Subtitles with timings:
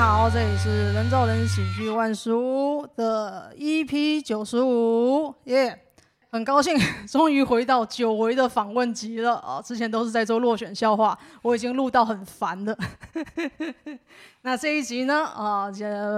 [0.00, 5.76] 好，这里是人造人喜剧万事屋的 EP 九十五，耶！
[6.30, 6.78] 很高兴
[7.08, 9.60] 终于回到久违的访问集了啊！
[9.60, 12.78] 之前都是在做落选笑话，我已经录到很烦了。
[14.42, 15.68] 那这一集呢，啊，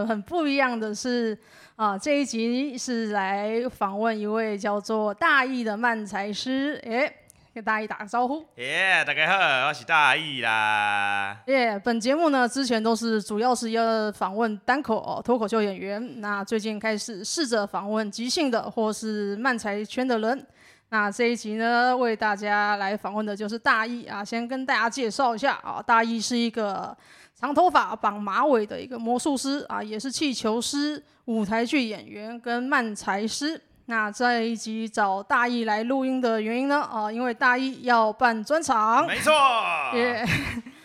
[0.06, 1.38] 很不一样的是
[1.76, 7.10] 啊，这一集是来访问一位叫做大义的漫才师，诶。
[7.52, 8.44] 跟大义打个招呼。
[8.56, 11.36] 耶，yeah, 大家好，我是大义啦。
[11.46, 20.46] 耶，yeah, 本节目呢，之前都是主要是要访问单口哦脱口秀演员，那最近开始试着访问即兴的或是漫才圈的人。
[20.90, 26.96] 那这一集呢，为大家来访问的就是大义啊，先跟大家介绍一下啊，大义是一个
[27.34, 33.60] 长头发绑马尾的一个魔术师啊，也是气球师、舞台剧演员跟漫才师。
[33.90, 36.80] 那这一集找大义来录音的原因呢？
[36.80, 39.04] 啊，因为大义要办专场。
[39.04, 39.32] 没错。
[39.98, 40.24] 耶，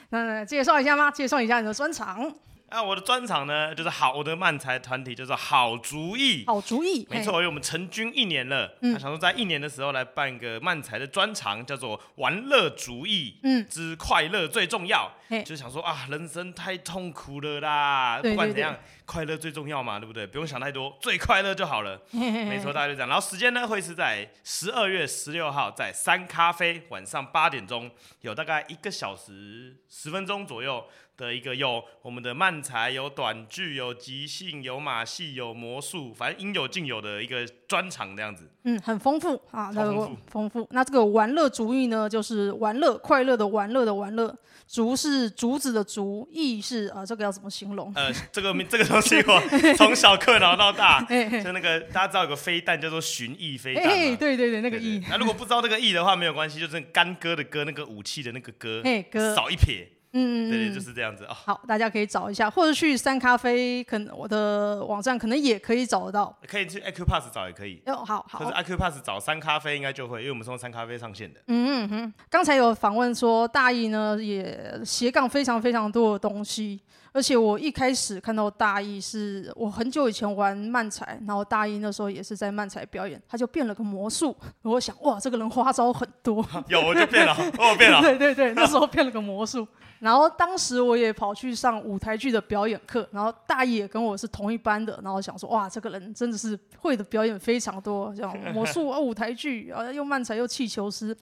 [0.10, 1.12] 那介绍一下吗？
[1.12, 2.34] 介绍一下你的专场。
[2.70, 6.44] 啊，我的专场呢，就是好，我的漫才团体就是好主意。
[6.48, 15.12] 好主意，没错，因为我们成军一年了，嗯，想说在一年的时候来办一个漫才的专场，叫做玩乐主义，嗯，之快乐最重要。
[15.28, 20.26] 嘿就想说啊，人生太痛苦了啦，不管怎样，快乐最重要嘛，对不对？
[20.26, 22.00] 不用想太多，最快乐就好了。
[22.12, 23.10] 嘿嘿嘿没错，大家就这样。
[23.10, 27.90] 然后时间呢，会是在十二月十六号，在三咖啡晚上八点钟，
[28.22, 30.84] 有大概一个小时十分钟左右。
[31.18, 38.50] 的一个有我们的漫才，有短剧，有即兴，有马戏，有魔术，反正应有尽有的一个专场这样子。
[38.64, 44.36] 嗯，很丰富啊，那个丰富，那这个玩乐竹艺呢，就是玩乐，快乐的玩乐的玩乐。
[44.68, 47.94] 竹是竹子的竹，艺是啊，这个要怎么形容？
[47.96, 49.40] 呃，这个 这个东西我
[49.78, 51.02] 从小嗑脑到大，
[51.44, 53.84] 就那个大家知道有个飞弹叫做寻艺飞弹。
[53.86, 55.00] 哎，对对对，那个艺。
[55.08, 59.88] 那如果不知道这个艺的话，没有关系，就是干戈的戈，那个武器的那个戈，哎戈少一撇。
[60.18, 61.34] 嗯，对，就是这样子哦。
[61.34, 66.34] 好，大家可以找一下，或者去三咖啡，可能我的网站可能也可以找得到。
[66.48, 67.82] 可以去 Accupass 找也可以。
[67.86, 68.40] 哦，好好。
[68.40, 71.42] 可是 Accupass 找三咖啡应该就会，因为我们是从三咖啡上线的。
[71.48, 76.80] 嗯嗯哼，刚才有访问说大义呢也斜杠非常非常多的东西，
[77.16, 86.46] 而且我一开始看到大义是我很久以前玩漫才，然后大义那时候也是在漫才表演，他就变了个魔术，我想哇，这个人花招很多。
[86.68, 88.02] 有我就变了，我变了。
[88.04, 89.66] 对对对，那时候变了个魔术。
[90.00, 101.16] 然后当时我也跑去上舞台剧的表演课，然后大义也跟我是同一班的，然后想说哇，这个人真的是会的表演非常多，像魔术啊、舞台剧啊，又漫才又气球师。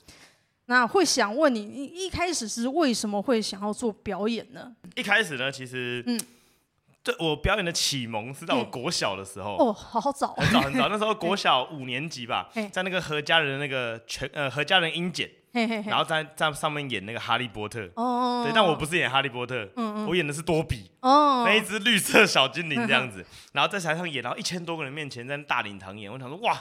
[0.65, 4.73] 那会想问你，你一开始是为什么会想要做表演呢？
[4.95, 6.19] 一开始呢，其实嗯，
[7.03, 15.29] 对我表演的启蒙是在我国小的时候哦，好好早，很早很早，那时候国小五年级吧，在那个何家人的那个全呃何家人英检。
[15.55, 26.59] 嘿嘿嘿，然后在在上面演那个哈利波特，哦，对，但我不是演哈利波特，嗯嗯，我演的是多比，哦，那一只绿色小精灵这样子， 然后在台上演，然后一千多个人面前在大礼堂演，我想说哇，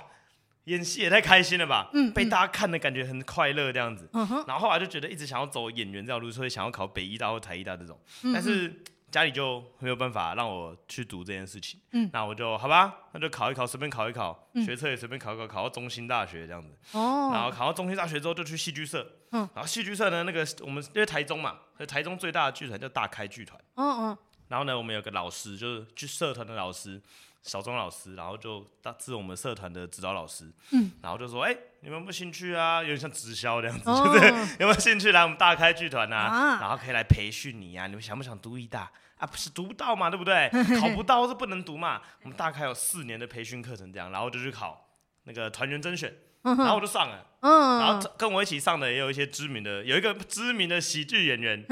[0.64, 7.98] 演戏也太开心了吧，嗯，被大家看的感觉很快乐这样子，嗯哼，然后后来就觉得一直想要走演员这条路，所以想要考北艺大或台艺大这种，
[8.32, 8.82] 但是。
[9.12, 24.18] 家里就没有办法让我去读这件事情，嗯，那我就好吧，那就考一考，随便考一考，嗯、学测也随便考一考，考到中心大学这样子，哦，然后考到中心大学之后就去戏剧社，嗯，然后戏剧社呢，那个我们因为台中嘛，台中最大的剧团叫大开剧团，嗯嗯，
[24.48, 26.98] 然后呢，我们有个老师就是去社团的老师。
[27.42, 32.80] 小钟老师，然后就当是我们社团的指导老师，嗯，然后就说，哎、欸，你们有没有兴趣啊？
[32.80, 34.28] 有点像直销这样子，哦、不 对
[34.60, 36.16] 有没有兴趣来我们大开剧团啊？
[36.16, 37.86] 啊然后可以来培训你啊？
[37.86, 39.26] 你们想不想读艺大啊？
[39.26, 40.48] 不是读不到嘛，对不对？
[40.80, 42.00] 考不到是不能读嘛。
[42.22, 44.88] 我们大概有四年的培训课程这样，然后就去考
[45.24, 46.14] 那个团员甄选。
[46.42, 51.64] 然后我就上了，嗯然后跟我一起上的也有一些知名的，有一个知名的喜剧演员，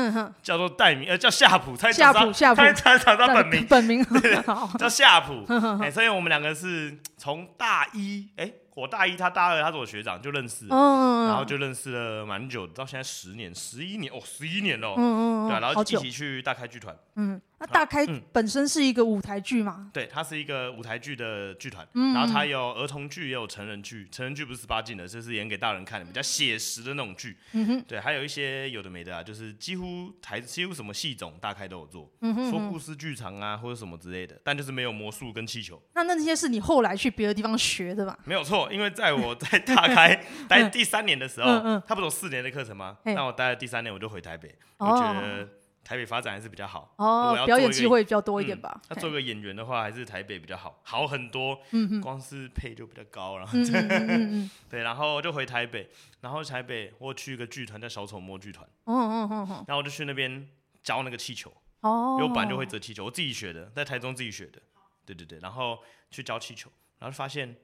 [0.43, 4.05] 叫做戴明，呃，叫夏普，他夏普，夏普，他他他本名， 本名
[4.79, 5.45] 叫夏普，
[5.83, 8.53] 哎，所以我们两个是从大一，哎。
[8.77, 19.91] 我大一，他大二，他是我学长，就认识，然后就认识了蛮久，到现在十年、十一年哦，十一年了，嗯嗯对，然后一起去大开剧团，嗯，那大开本身是一个舞台剧嘛？
[19.93, 35.81] 对，它是一个舞台剧的剧团，然后它有儿童剧，也有成人剧，成人剧不是十八禁的，这是演给大人看的，比较写实的那种剧，嗯哼，对，还有一些有的没的啊，就是几乎台几乎什么戏种大开都有做，嗯哼，说故事剧场啊或者什么之类的，但就是没有魔术跟气球。
[35.95, 38.19] 那那些是你后来去别的地方学的吧？
[38.25, 38.73] 没有错。
[38.73, 40.19] 因为在我在大开
[40.49, 42.97] 待第三年的时候，他不是有四年的课程吗？
[43.05, 44.55] 那我待了第三年，我就回台北。
[44.79, 45.47] 我觉得
[45.83, 46.95] 台北发展还是比较好。
[46.97, 48.81] 哦，表演机会比较多一点吧。
[48.89, 51.59] 那做个演员的话，还是台北比较好，好很多。
[51.73, 53.49] 嗯光是配就比较高了。
[54.71, 55.91] 对，然后就回台北，
[56.21, 58.69] 然后台北我去一个剧团叫小丑摸剧团。
[58.85, 60.49] 然后我就去那边
[60.83, 61.53] 教那个气球。
[61.81, 64.61] 哦，因为我本来就会折气球，我自己学的，在台中自己学的，
[65.05, 65.79] 对对对，然后
[66.11, 67.57] 去教气球，然后发现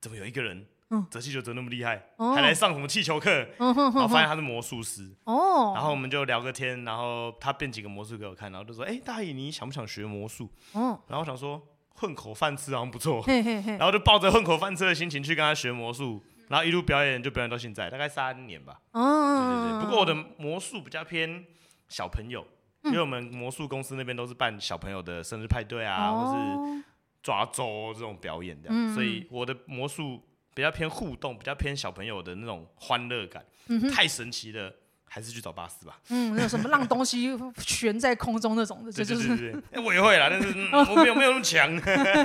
[0.00, 0.66] 怎么有一个人。
[1.10, 3.46] 折气球折那么厉害，还来上什么气球课？
[3.58, 5.12] 然后发现他是魔术师。
[5.24, 11.60] 哦，然后我们就聊个天，然后他变几个魔术给我看，然后就说：“哎，大爷，你想不想学魔术？”哦，然后我想说
[11.96, 18.80] 混口饭吃好像不错，然后就抱着混口饭吃的心情去跟他学魔术，然后一路表演就表演到现在，大概三年吧。
[18.92, 19.84] 哦，对对对。
[19.84, 21.44] 不过我的魔术比较偏
[21.88, 22.46] 小朋友，
[22.84, 26.84] 因为我们魔术公司那边都是办小朋友的生日派对啊，或是
[27.20, 30.22] 抓周这种表演的，所以我的魔术。
[30.54, 34.72] 比较偏互动，比较偏小朋友的那种欢乐感，嗯、太神奇的，
[35.04, 36.00] 还是去找巴斯吧。
[36.10, 39.60] 嗯，那什么 让东西悬在空中那种的，这就是。
[39.84, 41.68] 我也会啦，但是、嗯、我没有没有那么强。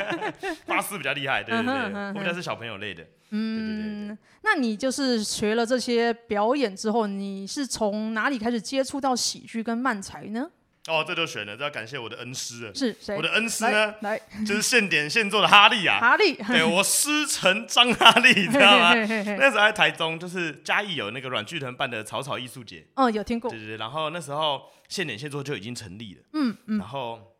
[0.67, 3.03] 巴斯比较厉害，对对对，嗯、哼哼我比较是小朋友类的。
[3.31, 10.49] 嗯，对对对，那你就是学了这些表演之后，你是从哪里开始接触到喜剧跟漫才呢？
[10.89, 12.73] 哦，这就选了，这要感谢我的恩师了。
[12.73, 13.15] 是谁？
[13.15, 13.93] 我的恩师呢？
[14.01, 15.99] 来， 就是现点现做的哈利啊。
[15.99, 18.93] 哈利， 对我师承张哈利， 你知道吗？
[18.95, 22.85] 那时候在台中，就是嘉义有那个软剧团办的草草艺术节。
[22.95, 23.49] 哦，有听过。
[23.51, 26.21] 对对对，然后那时候现点现做就已经成立了。
[26.33, 26.79] 嗯嗯。
[26.79, 27.35] 然后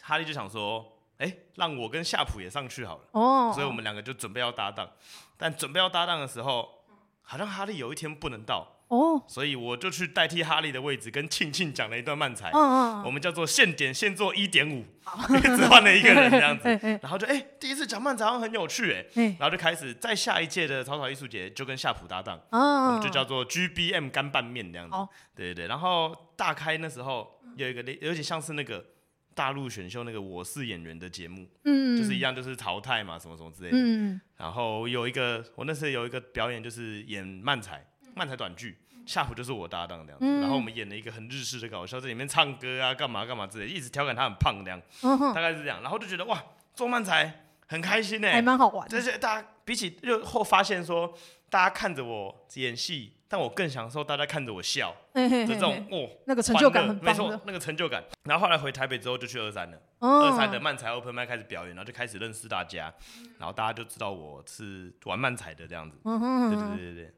[0.00, 3.04] 哈利就想说，哎，让我跟夏普也上去好了。
[3.12, 3.52] 哦。
[3.54, 4.90] 所以我们两个就准备要搭档，
[5.36, 6.68] 但准备要搭档的时候，
[7.22, 8.79] 好像哈利有一天不能到。
[8.90, 12.50] 哦，所以我就去代替哈利的位置，跟庆庆讲了一段漫才。
[12.50, 14.84] 嗯嗯，我们叫做现点现做一点五，
[15.56, 16.68] 只 换了一个人这样子。
[17.00, 19.06] 然后就哎，第一次讲漫才好像很有趣哎。
[19.38, 24.96] 然后就开始在下一届的草草艺术节就跟夏普搭档，我们就叫做 GBM 干拌面这样子。
[25.36, 25.68] 对对对。
[25.68, 28.84] 然后大开那时候有一个有点像是那个
[29.36, 33.76] 大陆选秀那个我是演员的节目，嗯，就是一样就是淘汰嘛，什么什么之类的。
[33.78, 34.20] 嗯。
[34.36, 37.86] 然后有一个我那时候有一个表演就是演漫才。
[38.14, 38.76] 漫才短剧，
[39.06, 46.42] 夏普就是我搭档这样子，嗯、然后我们演了一个很日式的搞笑，在里面唱歌啊，干嘛干嘛之类，一直调侃他很胖这样，嗯、大概是这样，然后就觉得哇，
[46.74, 48.88] 做漫才很开心呢、欸，还蛮好玩。
[48.88, 51.12] 就是大家比起就后发现说，
[51.48, 58.02] 大家看着我演戏，但我更享受大家看着我笑，嘿嘿嘿这种哦，那个成就感很棒，没错，那个成就感。
[58.24, 62.92] 然后后来回台北之后就去二三了，哦、二三的漫才 open 麦开始表演，然后就开始认识大家，
[63.38, 66.50] 然后大家就知道我是玩漫才的这样子，嗯、哼哼。
[66.50, 67.14] 对对对对对。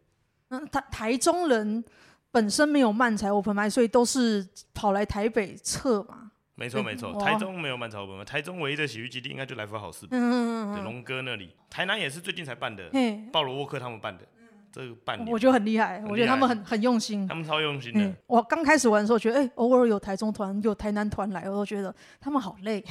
[0.70, 1.84] 台台中人
[2.30, 6.30] 本身没有漫才 open 麦，所以都是跑来台北测嘛。
[6.54, 10.06] 没错没错，台中没有漫才 open 麦，台中唯一的喜剧基地应该就来福好事。
[10.10, 10.84] 嗯嗯嗯。
[10.84, 12.90] 龙哥那里，台南也是最近才办的，
[13.32, 14.24] 鲍罗沃克他们办的。
[14.72, 18.12] 这个半年，我觉得很厉害，我觉得他们很很用心，他们超用心的。
[18.26, 22.82] 我刚开始玩的时候，觉得哎，偶尔有台中团、有台南团来，我都觉得他们好累，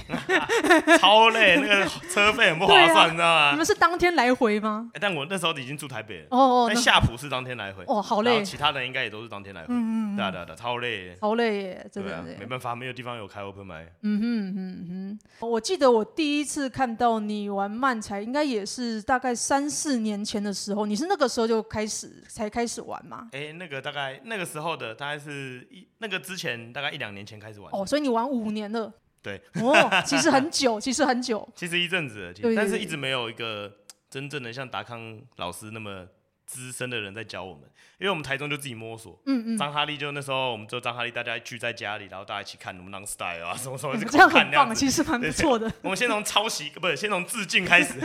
[0.99, 3.51] 超累，那个车费很不划算， 你知道吗？
[3.51, 4.89] 你们是当天来回吗？
[4.99, 8.43] 但我那时候已经住台北了，哦哦，但夏普是当天来回，哦，好累。
[8.43, 13.85] 其他人应该也都是当天来回，嗯嗯，对啊对啊，超累，超累耶，真的，没办法，没有地方有开 open 麦。
[14.01, 22.51] 嗯哼嗯哼，我记得我第一次看到你玩漫才，应该也是大概三四年前的时候，你是那个时候就开始才。
[22.51, 23.29] 开始玩嘛？
[23.31, 27.71] 哎、欸，那个大概那个时候的，大概是一那个之前大概一两年前开始玩。
[27.71, 28.93] 哦，所以你玩五年了。
[29.21, 33.71] 对，哦，其实很久， 其实很久，其实一阵子了，但是一直没有一个
[34.09, 36.05] 真正的像达康老师那么
[36.45, 37.61] 资深的人在教我们，
[37.99, 39.17] 因为我们台中就自己摸索。
[39.25, 39.57] 嗯嗯。
[39.57, 45.71] 张哈利就那时候，我们就张哈利，大家聚在家里，然后大家一起看我们 Non Style 啊， 什么什么，这样很棒，其实蛮不错的。
[45.83, 47.97] 我们先从抄袭，不是先从致敬开始，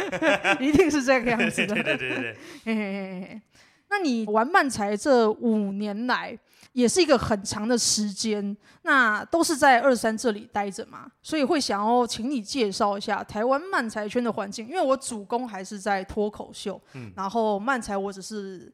[0.61, 1.75] 一定是这个样子的。
[1.75, 2.37] 对对对对对。
[2.65, 3.41] 嘿嘿嘿。
[3.89, 6.39] 那你玩漫才这五年来，
[6.73, 18.73] 也是一个很长的时间，那都是在二三这里待着嘛，所以会想要请你介绍一下台湾漫才圈的环境，因为我主攻还是在脱口秀，嗯，然后漫才我只是。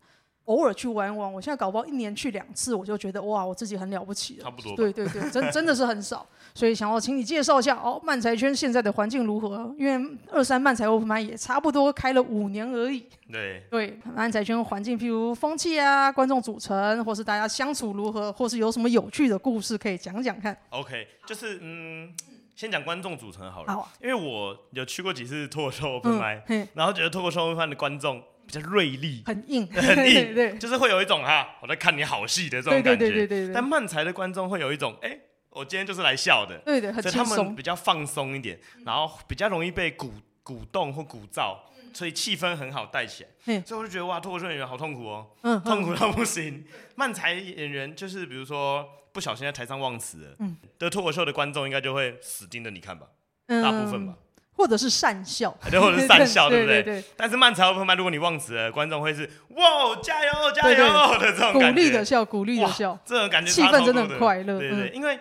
[0.53, 4.45] 偶尔去玩玩，我现在搞不好一年去两次，我就觉得哇，我自己很了不起了。
[4.45, 4.77] 差不多。
[4.77, 9.75] 对对对，真真的是很少，所以想要请你介绍一下哦，漫才圈现在的环境如何？
[9.79, 13.07] 因为二三漫才 open 麦也差不多开了五年而已。
[13.33, 20.55] 对对，漫才圈环境，譬如风气啊，观众组成，或是大家相处如何，或是有什么有趣的故事可以讲讲看。
[20.69, 22.13] OK，就是嗯，
[22.55, 23.73] 先讲观众组成好了。
[23.73, 23.91] 好。
[24.03, 28.23] 因为我有去过几次脱口秀 open 麦，嗯，然后觉得脱口秀 open 麦的观众。
[28.53, 32.97] 比较锐利，很硬， 很硬， 对，就是会有一种哈，我在看你好戏的这种感觉。
[32.97, 33.55] 对对对对。
[33.55, 35.19] 但漫才的观众会有一种，哎，
[35.49, 37.25] 我今天就是来笑的，对对，很轻松。
[37.25, 41.57] 所以他们比较放松一点，然后比较容易被鼓鼓动或鼓噪，
[41.95, 43.61] 所以气氛很好带起来。
[43.63, 45.31] 所以我就觉得哇，脱口秀演员好痛苦哦，
[45.65, 46.65] 痛苦到不行。
[46.95, 53.07] 漫才演员就是比如说不小心在台上忘词了，嗯，的脱口秀的观众应该就会死盯着你看吧，
[53.47, 54.15] 大部分吧。
[54.57, 56.83] 或者是善笑，对，或者是善笑，对不对？
[56.83, 57.05] 对对。
[57.17, 64.59] 但是慢才 open 麦，如果你忘词了，观众会是哇，加油，加油的这种鼓励的笑，鼓励的笑，这种感觉，气氛真的很快乐。
[64.59, 65.19] 对对，因为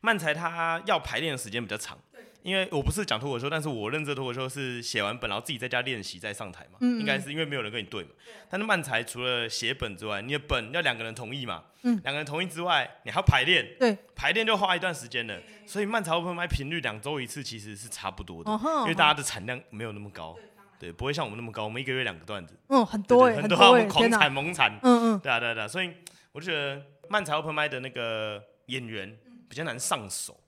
[0.00, 1.96] 慢才他要排练的时间比较长。
[2.42, 6.78] 因为我不是讲脱口秀，但是我认知脱口秀是写完本，然后自己在家练习再上台嘛。
[6.80, 8.10] 嗯嗯应该是因为没有人跟你对嘛。
[8.48, 11.64] 但是漫才除了写本之外，你的本要两个人同意嘛。
[11.82, 12.00] 嗯。
[12.02, 13.76] 两个人同意之外，你还要排练。
[13.78, 13.96] 对。
[14.14, 18.50] 排练就花一段时间了，所以漫才 open mic 频率两周一次其实是差不多的。
[18.50, 20.36] 哦、因为大家的产量没有那么高，
[20.78, 21.64] 对，不会像我们那么高。
[21.64, 22.58] 我们一个月两个段子。
[22.68, 24.78] 嗯，很多哎，很多我们狂产猛产。
[24.82, 25.20] 嗯嗯。
[25.20, 25.90] 对啊对啊对啊，所以
[26.32, 29.16] 我就觉得漫才 open mic 的那个演员
[29.48, 30.38] 比较难上手。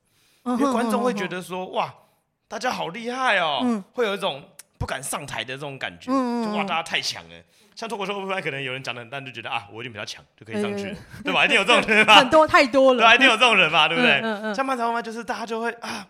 [0.44, 1.92] 因为观众会觉得说哇，
[2.48, 4.42] 大家好厉害哦，嗯、会有一种
[4.78, 7.36] 不敢上台的这种感觉，嗯、就哇，大家太强了。
[7.74, 11.44] 像脱口秀可能有人讲的很淡，就觉得啊，我一定比较强，就可以上去，欸、对吧？
[11.44, 12.16] 一定有这种人吧？
[12.20, 14.20] 很多太多了，对，一定有这种人嘛， 对不对？
[14.20, 16.06] 嗯嗯嗯、像漫才就是大家就会啊，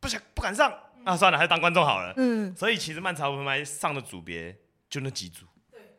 [0.00, 0.72] 不想不敢上，
[1.04, 2.14] 啊，算了，还是当观众好了。
[2.16, 3.24] 嗯，所以其实漫才
[3.64, 4.56] 上的组别
[4.88, 5.44] 就那几组。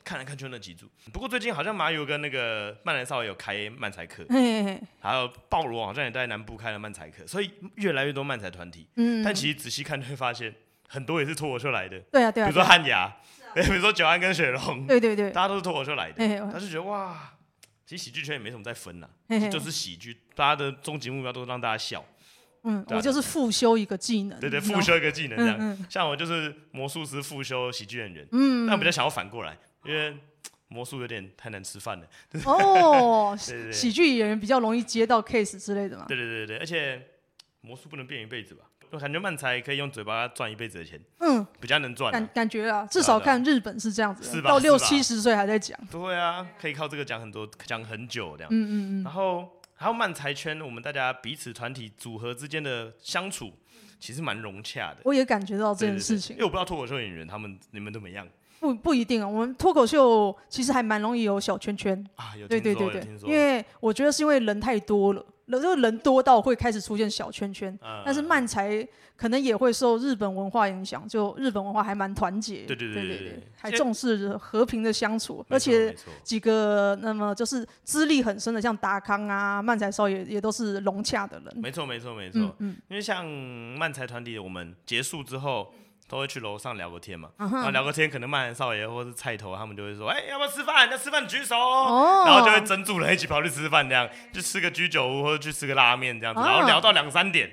[0.03, 4.25] 看来看去那几组，不过最近好像马友跟那个曼联少爷有开漫才课，
[4.99, 8.87] 还有暴罗好像也在南部开了漫才课，所以越来越多漫才团体。
[8.95, 10.53] 嗯，但其实仔细看就会发现，
[10.87, 11.99] 很多也是脱口秀来的。
[12.11, 12.47] 对啊对啊。
[12.47, 13.15] 比如说汉雅，
[13.55, 14.85] 比如说九安跟雪龙。
[14.85, 15.31] 对对对。
[15.31, 16.51] 大家都是脱口秀来的。
[16.51, 17.33] 他就觉得哇，
[17.85, 19.07] 其实喜剧圈也没什么在分呐，
[19.49, 22.03] 就是喜剧，大家的终极目标都是让大家笑。
[22.65, 24.39] 嗯，我就是复修一个技能。
[24.39, 25.85] 对对，复修一个技能这样。
[25.89, 28.27] 像我就是魔术师复修喜剧演员。
[28.31, 28.65] 嗯。
[28.65, 29.57] 但我比较想要反过来。
[29.85, 30.17] 因为
[30.67, 32.07] 魔术有点太难吃饭了。
[32.45, 33.37] 哦，
[33.71, 36.05] 喜剧演员比较容易接到 case 之类的嘛。
[36.07, 37.01] 对对对对，而且
[37.61, 38.63] 魔术不能变一辈子吧？
[38.89, 41.01] 我感觉漫才可以用嘴巴赚一辈子的钱。
[41.19, 42.11] 嗯，比较能赚。
[42.11, 44.51] 感感觉啊，至少看日本是这样子，是吧？
[44.51, 45.79] 到六七十岁还在讲。
[45.89, 48.49] 对啊，可以靠这个讲很多，讲很久这样。
[48.51, 49.03] 嗯嗯嗯。
[49.03, 53.51] 然后还有漫才圈，我们大家彼此团体组合之间的相处，
[53.99, 54.97] 其实蛮融洽的。
[55.05, 56.35] 我也感觉到这件事情。
[56.35, 58.27] 因为我不知道脱口秀演员他们你们怎么样。
[58.63, 62.01] 不不一定啊，我们脱口秀其实还蛮容易有小圈圈。
[62.15, 67.77] 啊，有对对对对，因为我觉得是因为人太多了，人就人多到会开始出现小圈圈。
[67.83, 75.93] 嗯、但是漫才可能也会受日本文化影响，就日本文化还蛮团结，对对对对对，还重视和平的相处，而且
[76.23, 81.53] 几个那么就是资历很深的，像达康啊、漫才少爷也都是融洽的人。
[81.57, 82.77] 没错没错没错，嗯，嗯。
[82.87, 85.73] 因为像漫才团体，我们结束之后。
[86.09, 90.89] 都会去楼上聊个天嘛，然后聊个天，可能漫才少爷或是菜头他们就会说，哎，要不要吃饭？
[90.91, 91.55] 要吃饭举手，
[92.25, 97.49] 然后就会争住人一起跑去吃饭，这样去吃个居酒屋或者去吃个拉面这样子，然后聊到两三点。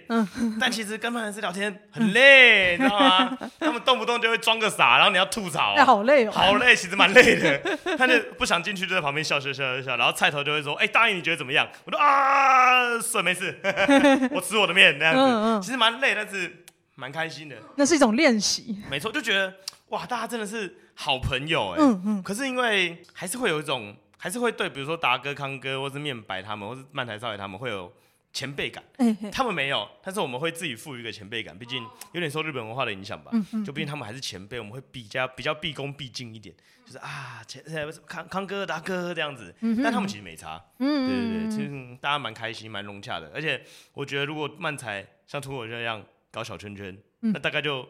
[0.60, 3.38] 但其实跟漫才师聊天很累， 你知道吗？
[3.58, 7.58] 他们动不动就会装个傻，然后你要吐槽，好累哦，好累，其实蛮累的。
[7.96, 11.66] 他就不想进去，就在旁边笑笑笑笑笑，然后菜头就会说，哎，大弋你觉得怎么样？
[11.84, 13.58] 我说啊，算没事，
[14.32, 15.14] 我吃我的面那样
[15.60, 16.64] 子，其实蛮累，但是。
[17.00, 18.78] 蛮开心的，那是一种练习。
[18.90, 19.54] 没错，就觉得
[19.88, 21.76] 哇，大家真的是好朋友哎。
[21.80, 22.22] 嗯嗯。
[22.22, 27.90] 可是因为还是会有一种，还是会对，比如说达哥、康哥，或是面白他们，或是漫台少爷他们，会有
[28.34, 28.84] 前辈感。
[29.32, 31.58] 他们没有，但是我们会自己赋予一个前辈感。
[31.58, 33.30] 毕竟有点受日本文化的影响吧。
[33.32, 33.64] 嗯嗯。
[33.64, 36.54] 就毕竟他们还是前辈，我们会比较比较毕恭毕敬一点，
[36.84, 37.64] 就是啊，前
[38.06, 39.54] 康康哥、达哥这样子。
[39.60, 39.82] 嗯哼。
[39.82, 40.62] 但他们其实没差。
[40.78, 43.32] 嗯对对对，其实大家蛮开心、蛮融洽的。
[43.34, 43.64] 而且
[43.94, 46.04] 我觉得，如果漫才像脱口秀这样。
[46.30, 47.86] 搞小圈圈，嗯、那大概就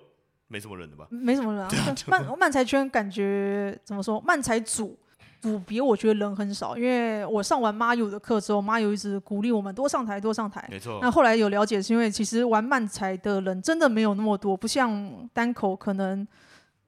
[0.49, 1.06] 没什么人了吧？
[1.11, 1.68] 没什么人啊。
[2.09, 4.20] 漫漫才圈感觉怎么说？
[4.20, 4.99] 漫才组
[5.40, 10.66] 组别我觉得人很少，因为我上完妈友的课之后，妈友一直鼓励我们多上台，多上台。
[10.70, 10.99] 没错。
[11.02, 16.26] 那后来有了解，是因为其实玩漫才的人真的没有那么多，不像单口可能。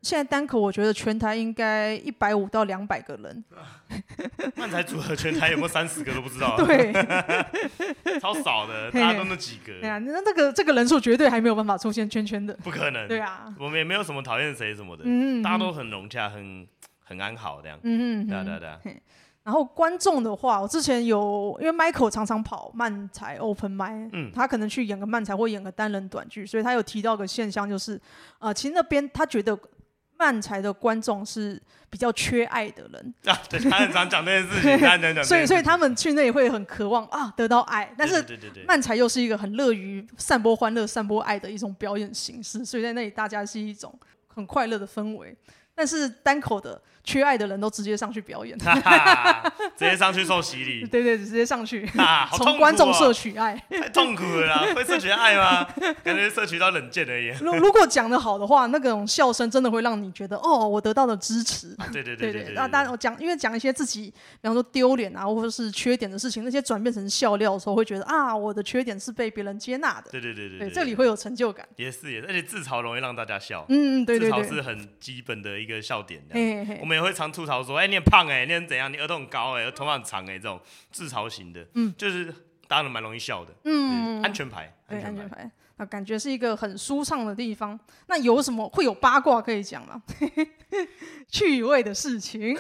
[0.03, 3.45] 现在单口，我觉得全台应该一百五到两百个人。
[4.57, 6.57] 漫才组合全台有没有三十个都不知道。
[6.67, 6.93] 对，
[8.19, 9.79] 超少的，大家都那几个。
[9.81, 12.53] 对啊，那那个这个人数绝对还没有办法出现圈圈的。
[12.65, 13.07] 不可能。
[13.07, 16.67] 对啊，我们也没有什么讨厌谁什么的，嗯，大家都很融洽，很
[17.05, 17.79] 很安好这样。
[17.85, 18.81] 嗯嗯，对啊对啊对啊。
[19.45, 28.01] 然后观众的话，我之前有因为 Michael 常常跑漫才 Open Mic，嗯，他可能去演个漫才或演个单人短剧，所以他有提到个现象，就是
[28.41, 29.57] 呃，其实那边他觉得。
[30.19, 33.15] 漫才的观众是比较缺爱的人。
[33.27, 34.79] 啊，对，他很常讲这件事
[35.15, 38.25] 情， 所以所以他们去那里会很渴望啊得到爱，但是
[38.67, 43.93] 漫才又是一个很乐于散播欢乐、散播爱的一种表演形式，所以在那里大家是一种
[44.29, 45.37] 很快乐的氛围，
[45.75, 46.81] 但是单口的。
[47.05, 50.87] 缺爱的人都直接上去表演，直接上去受洗礼。
[50.87, 51.89] 对对，直接上去，
[52.37, 54.67] 从观众摄取爱， 太痛苦了啦！
[54.75, 55.67] 会摄取爱吗？
[56.05, 57.29] 感觉摄取到冷箭而已。
[57.41, 61.77] 如如果讲的好的话，那种笑声真的会让你觉得，哦，我得到了支持。
[61.93, 62.53] 对对对对。
[62.55, 64.03] 那当然，我讲，因为讲一些自己，
[64.41, 70.11] 比方说丢脸啊，或者是缺点的事情，那些转变成笑料的时候，会觉得啊，我的缺点是被别人接纳的。
[70.11, 70.59] 对对对对。
[70.61, 71.67] 对，这里会有成就感。
[71.77, 73.67] 也是也是，而且自嘲容易让大家笑。
[73.69, 74.43] 嗯，对对对。
[74.45, 76.23] 自嘲是很基本的一个笑点。
[76.33, 76.97] 嘿嘿。
[76.97, 78.93] 也会常吐槽说：“哎、欸，你很胖哎、欸，你很怎样？
[78.93, 82.35] 你额头很高哎、欸，头发很长哎、欸，这种自嘲型的，嗯，就是
[82.69, 83.53] 当然蛮容易笑的。
[83.65, 85.51] 嗯，安全牌，对，安全牌。
[85.79, 87.79] 那感觉是一个很舒畅的地方。
[88.07, 90.01] 那有什么会有八卦可以讲吗？
[91.29, 92.57] 趣味的事情。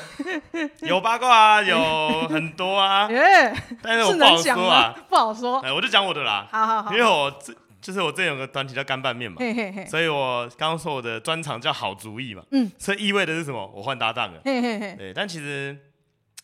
[0.81, 3.07] 有八卦啊，有很多啊。
[3.13, 5.61] 耶，但是我不好说啊，不好说。
[5.61, 6.49] 哎，我就讲我的啦。
[6.51, 6.93] 好好好。
[6.93, 12.43] 因为我这就是我这有个团体叫干拌面嘛，嘿嘿嘿，所以我刚刚说我的专长叫好主意嘛。
[12.53, 12.71] 嗯。
[12.79, 13.67] 所以意味的是什么？
[13.75, 14.41] 我换搭档了。
[14.43, 15.77] 对，但其实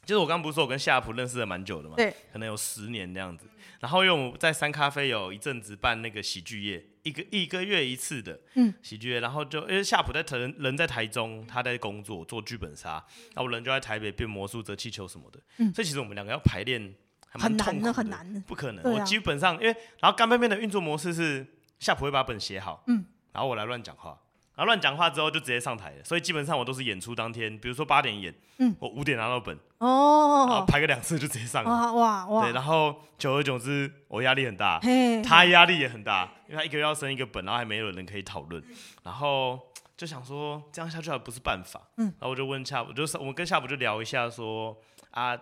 [0.04, 1.94] 就是我刚刚不是说我跟夏普认识了蛮久的嘛？
[1.96, 2.12] 对。
[2.32, 3.46] 可能有十年这样子。
[3.80, 8.40] 然后因为我们在三咖啡有一阵子办那个喜剧夜，一个一个月一次的
[8.82, 13.04] 喜剧夜，然后就因为夏普在台人在台中，他在工作做剧本杀，
[13.34, 16.92] 那我人就在台北变魔术、折气球什么的，嗯、所以其实我们两个要排练
[17.30, 18.84] 很难的，很难的，不可能。
[18.84, 21.46] 啊、我基本上因为然后干拌面的运作模式是
[21.78, 24.18] 夏普会把本写好，嗯，然后我来乱讲话。
[24.54, 38.60] 然后乱讲话之后就直接上台了，所以基本上我都是演出当天，比如说八点演，嗯，我五点拿到本，哦，然后排个两次就直接上了，哇哇哇，对，然后久而久之我压力很大，嘿，他压力也很大，因为他一个月要生一个本，然后还没有人可以讨论，
[39.04, 39.60] 然后
[39.96, 44.76] 就想说这样下去还不是办法，嗯，然后我就问夏普，就是我们跟夏普就聊一下说
[45.12, 45.38] 啊，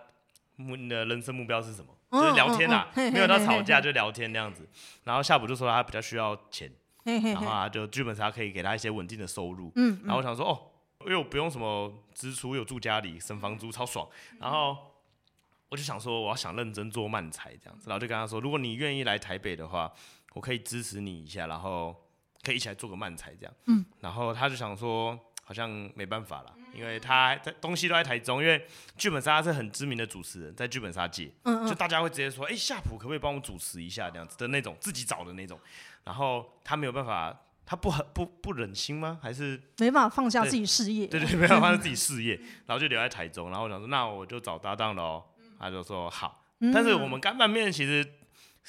[0.57, 1.93] 你的人生目标是什么？
[2.11, 4.67] 就是聊天啊，没有到吵架就聊天那样子，
[5.03, 6.71] 然后夏普就说他比较需要钱。
[7.07, 9.71] 然后啊，就剧本杀可以给他一些稳定的收入。
[9.75, 10.59] 嗯，然后我想说，哦，
[11.05, 14.05] 因为我不用什么支出，又住家里，省房租，超爽。
[14.41, 14.77] 然后
[15.69, 17.89] 我就想说，我要想认真做漫才这样子。
[17.89, 19.89] 然后就跟他说，如果你愿意来台北的话，
[20.33, 21.95] 我可以支持你一下，然后
[22.43, 23.53] 可以一起来做个漫才这样。
[23.67, 28.63] 嗯，然后他就想说，好像没办法了，因为他在东西都在台中，因为
[28.95, 35.59] 剧本杀是很知名的主持人，在剧本杀界，嗯就大家会直接说，哎，夏普可不可以帮我主持一下这样子的那种，自己找的那种。
[36.03, 39.19] 然后他没有办法，他不很不不忍心吗？
[39.21, 41.07] 还是没办法放下自己事业？
[41.07, 43.49] 对对，没办法放下自己事业，然后就留在台中。
[43.49, 45.23] 然后我想说，那我就找搭档喽。
[45.59, 48.05] 他就说好，但是我们干拌面其实。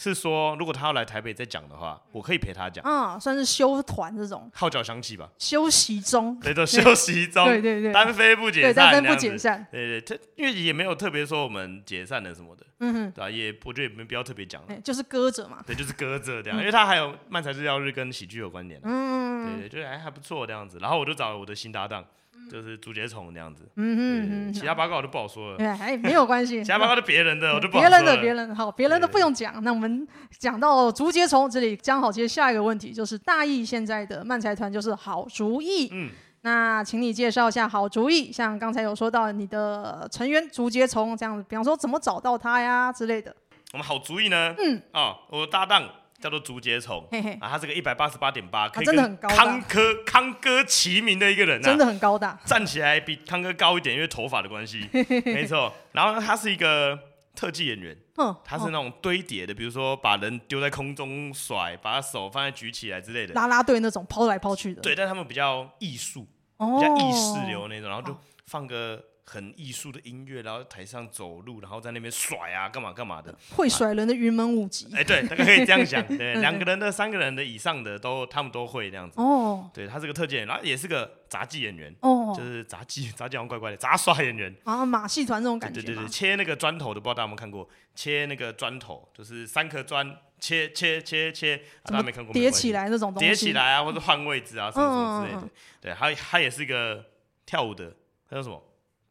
[0.00, 2.84] 是说，如果他要来台北再讲的话，我可以陪他讲。
[2.86, 4.48] 嗯，算是休团这种。
[4.54, 5.28] 号角响起吧。
[5.38, 6.38] 休息中。
[6.38, 7.44] 对，都休息中。
[7.50, 7.92] 对对对。
[7.92, 8.92] 单飞不解散。
[8.92, 9.66] 单飞不解散。
[9.72, 12.64] 对对，他因为也没有特别说我们解散了什么的。
[12.78, 13.10] 嗯哼。
[13.10, 14.62] 对啊，也我觉得也没必要特别讲。
[14.84, 15.60] 就是搁着嘛。
[15.66, 18.80] 对，就是搁着这样，因为他还有漫才日曜日跟喜剧有关联。
[18.84, 19.58] 嗯。
[19.58, 22.04] 对对，觉得还还不错这样子，然后我就找了我的新搭档。
[22.50, 27.88] 就是竹节虫那样子，嗯嗯嗯，其他八卦我就不好说了，哎，没有关系， 其他八卦是别人的，我就不好说。
[27.88, 29.62] 别人的别人好，别人的不用讲。
[29.62, 30.06] 那我们
[30.38, 36.10] 讲到竹节虫这里，刚好接下一个问题，就是大义现在的漫才团就是好主意，嗯，
[36.42, 43.34] 那请你介绍一下好主意，像刚才有说到你的成员竹节虫这样子，比方说怎么找到他呀之类的。
[43.72, 45.84] 我们好主意呢，嗯，啊，我的搭档。
[46.20, 47.06] 叫做竹节虫，
[47.40, 54.88] 啊，他是个一百八十八点八，可以跟康哥康哥齐名的一个人，真的很高大，站起来比康哥高一点，因为头发的关系，
[55.24, 55.72] 没错。
[55.92, 56.98] 然后他是一个
[57.34, 57.96] 特技演员，
[58.44, 64.82] 他是那种堆叠的，比如说把人丢在空中甩，把手放在举起来之类的，啦啦队那种抛来抛去的。
[64.82, 66.22] 对，但他们比较艺术，
[66.58, 69.02] 比较意识流那种，然后就放个。
[69.28, 74.88] 很艺术的音乐，然后台上走路，然后在那边甩啊，干嘛干嘛的，会甩人的云门舞集。
[74.94, 79.20] 哎，对，大概可以这样讲， 对，两个人的、三个人的以上的都，他们都会这样子。
[79.20, 81.94] 哦，对，他是个特技演员，然后也是个杂技演员。
[82.00, 84.54] 哦，就是杂技， 杂技好像怪怪的，杂耍演员。
[84.64, 85.82] 啊，马戏团这种感觉。
[85.82, 87.68] 对对对，切那个砖头的，不知道大家有没有看过？
[87.94, 92.32] 切那个砖头，就是三颗砖，切切切切，大家没看过？
[92.32, 93.26] 叠起来那种东西。
[93.26, 95.48] 叠起来啊，或者换位置啊，什么什么之类的。
[95.80, 97.04] 对，他他也是一个
[97.44, 97.92] 跳舞的，
[98.30, 98.62] 他叫什么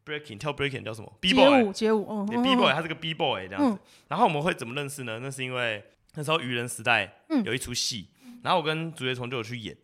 [0.07, 3.79] ？breaking 跳 breaking 叫什么？B boy 街舞街舞，嗯，B boy 他是个 B boy 这样子。
[4.07, 5.19] 然后我们会怎么认识呢？
[5.21, 5.83] 那是因为
[6.15, 7.11] 那时候愚人时代
[7.43, 8.09] 有一出戏，
[8.43, 9.75] 然后我跟竹节虫就有去演，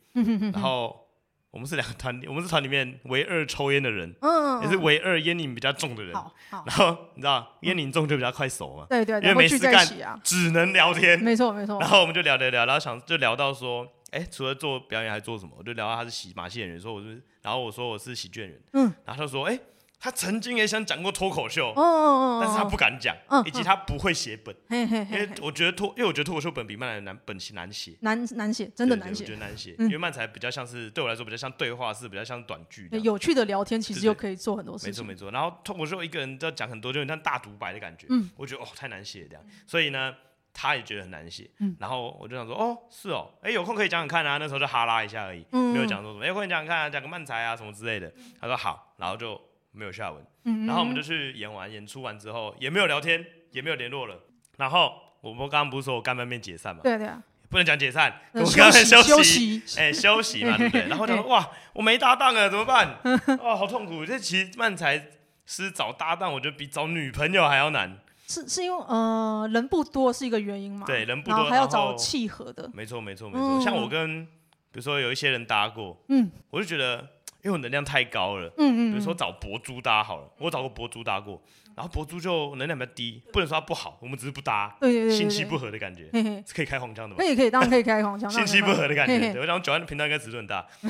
[0.53, 1.07] 然后
[1.51, 4.15] 我们是两个团，我们是团里面唯二抽烟的人，
[4.63, 6.13] 也是唯二烟瘾比较重的人。
[6.49, 9.85] 然后你知道烟瘾重就比较快熟嘛，对对，因为没事干，
[10.23, 11.21] 只能聊天。
[11.21, 11.79] 没错没错。
[11.79, 15.51] 然后我们就聊聊聊，然后想就聊到说，哎，除了做表演还做什么？
[15.57, 19.59] 我就聊到他是喜马戏演员，说我是，然后我说我是喜剧演员，嗯，然后他说，哎。
[20.03, 35.31] 他曾经也想讲过脱口秀哦，但是他不敢讲，以及他不会写本，因为我觉得脱，因为我觉得脱口秀本比漫才难本难写，难难写，真的难写，我觉得难写，因为漫才比较像是对我来说比较像对话式，比较像短剧，有趣的聊天其实就可以做很多事情，没错没错。
[35.31, 40.13] 然后脱口秀一个人都要讲很多，就很像大独白的感觉，我觉得哦太难写这样，所以呢
[40.51, 49.39] 他也觉得很难写，然后我就想说哦是哦，哎有空可以讲讲看啊，那时候就哈拉一下而已，没有讲说什么，哎有空讲讲看啊，讲个漫才啊什么之类的，他说好，然后就。
[49.73, 54.17] 没有下文，嗯、然后我们就去演完，演出完之后也没有聊天，也没有联络了。
[54.57, 56.81] 然后我们刚刚不是说我干拌面解散嘛？
[56.83, 60.87] 对对啊，不能讲解散，我们刚才休息，哎，休息嘛， 对不对？
[60.87, 62.97] 然后他说哇，我没搭档了，怎么办？
[63.43, 64.05] 哇， 好痛苦。
[64.05, 65.09] 这其实漫才
[65.45, 67.99] 师找搭档，我觉得比找女朋友还要难。
[68.25, 70.85] 是是因为呃人不多是一个原因嘛？
[70.87, 72.69] 对，人不多，还要找契合的。
[72.73, 77.05] 没错没错没错，嗯、像我跟比如说有一些人搭过，嗯，我就觉得
[77.43, 81.41] 因为我能量太高了，嗯嗯，比如说找博猪搭好了，我找过博猪搭过。
[81.75, 84.77] 然后博猪就能量比较低，不能说它不好，我们只是不搭，
[85.09, 86.03] 心气不合的感觉，
[86.45, 87.17] 是可以开黄腔的吗？
[87.17, 88.29] 可以可以，当然可以开黄腔。
[88.29, 90.67] 心气不合的感觉，对我想九安的频道应该尺度很大。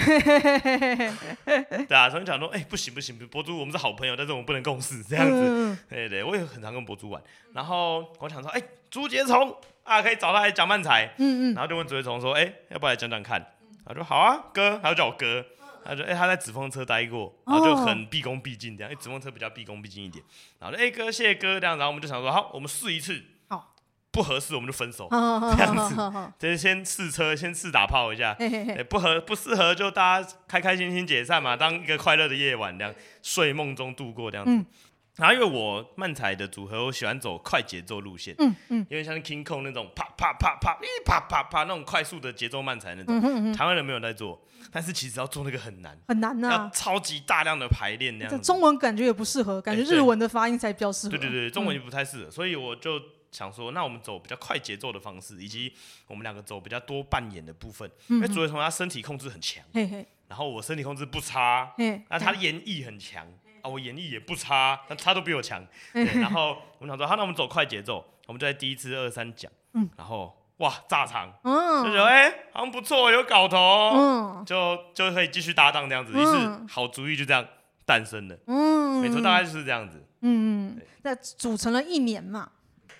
[1.87, 5.77] 对啊，所以讲说，哎，不行不行，博猪我们是好朋友，但是我们不能共事这样子。
[5.89, 7.23] 对对，我也很常跟博猪玩。
[7.53, 8.61] 然后我想说，哎，
[8.91, 11.05] 竹节虫啊，可以找他来讲漫才。
[11.17, 11.53] 嗯嗯。
[11.53, 13.41] 然后就问竹节虫说，哎，要不要来讲讲看？
[13.85, 15.45] 他说好啊，哥，他就叫我哥。
[15.85, 20.23] 他说：“哎、欸，他在紫风车待过，然后就很毕恭毕敬这样，因为纸风车比较毕恭毕敬一点。
[20.59, 23.73] 然后说：‘哎、欸，哥，谢谢哥。’这样，然后我们就想说：‘好，我们试一次，好，
[24.11, 25.07] 不合适我们就分手，
[25.57, 25.95] 这样子。’
[26.39, 28.35] 就是先试车，先试打炮一下，
[28.89, 34.51] 不合不适合就大家开开心心解散嘛，当一个快乐的夜晚这样，睡梦中度过这样子。
[34.51, 34.65] 嗯、
[35.15, 43.53] 然后因为我漫才的组合，我喜欢走快节奏路线，嗯嗯，因为像 King Kong 那种啪啪啪啪，一啪啪啪那种快速的节奏漫才那种，嗯哼嗯哼。
[43.53, 48.41] 台湾人没有在做。”但是其实要做那个很难，很难呐，要超级大量的排练那样。
[48.41, 51.11] 中文感觉也不适合，感觉日文的发音才比较适合。
[51.11, 52.99] 对对对，中文就不太适合，所以我就
[53.29, 55.71] 想说，那我们走比较快节奏的方式，以及
[56.07, 57.87] 我们两个走比较多扮演的部分。
[58.07, 59.63] 因为竹节虫他身体控制很强，
[60.29, 61.73] 然后我身体控制不差，
[62.09, 63.27] 那他的演绎很强
[63.63, 65.65] 啊，我演绎也不差，但他都比我强。
[65.91, 69.51] 然后我们想说，好，那我们走快节奏，我们就在第一次二三讲，
[69.97, 70.37] 然后。
[70.57, 76.31] 哇，炸场，嗯，就觉得哎，好像不错，有搞头，嗯，就就可以继续搭档这样子，于是
[76.69, 77.43] 好主意就这样
[77.87, 82.49] 诞生了，嗯，没错，大概就是这样子，嗯嗯，那组成了一年嘛，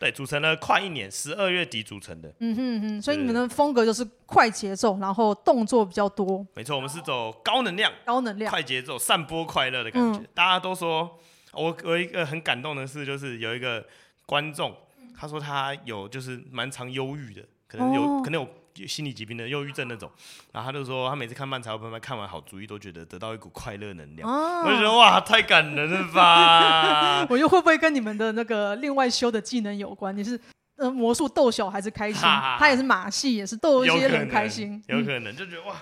[0.04, 11.18] 对，组成了快一年，十二月底组成的，嗯哼哼，所以你们的风格就是快节奏，然后动作比较多，没错，我们是走高能量，高能量，快节奏，散播快乐的感觉，大家都说，
[11.54, 13.86] 我我一个很感动的事就是有一个
[14.26, 14.76] 观众。
[15.16, 18.50] 他说他有就是蛮常忧郁的，可能有、哦、可能有
[18.88, 20.10] 心理疾病的忧郁症那种，
[20.52, 27.26] 然后他就说他每次看漫才或看完好主意都觉得得到一股快乐能量，哦、我就觉得哇太感人了吧！
[27.30, 30.16] 我又会不会跟你们的那个另外修的技能有关？
[30.16, 30.40] 你是
[30.78, 35.76] 呃魔术逗小孩子开心，哈哈他也是马戏也是逗一些人开心，有可能，有可能就觉得哇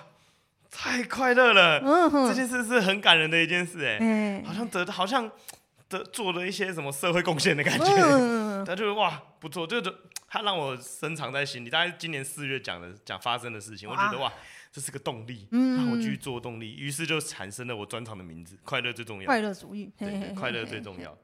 [0.70, 1.80] 太快乐了，
[2.28, 5.30] 这件事是很感人的一件事哎，欸、好像得好像。
[5.98, 9.80] 做了一些什么社会贡献的感觉，嗯、他就哇不错，就
[10.28, 11.70] 他让我深藏在心里。
[11.70, 14.32] 大概今年四月讲的讲发生的事情，我觉得哇，
[14.72, 16.74] 这是个动力，嗯、让我继续做动力。
[16.76, 19.26] 于是就产生了我专场的名字——快乐最重要。
[19.26, 21.16] 快乐主义，对，嘿嘿嘿快乐最重要。